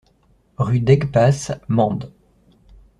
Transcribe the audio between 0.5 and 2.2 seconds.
Rue d'Aigues Passes, Mende